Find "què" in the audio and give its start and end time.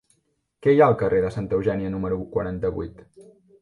0.65-0.73